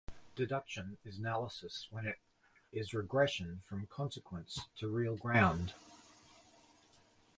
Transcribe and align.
Deduction 0.35 0.97
is 1.05 1.19
analysis 1.19 1.85
when 1.91 2.07
it 2.07 2.17
is 2.73 2.91
regressive 2.91 3.59
from 3.69 3.85
consequence 3.85 4.61
to 4.77 4.87
real 4.87 5.15
ground. 5.15 5.75